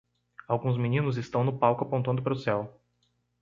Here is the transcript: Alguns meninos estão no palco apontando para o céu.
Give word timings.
Alguns 0.47 0.77
meninos 0.77 1.15
estão 1.15 1.43
no 1.43 1.59
palco 1.59 1.83
apontando 1.83 2.23
para 2.23 2.33
o 2.33 2.35
céu. 2.35 2.81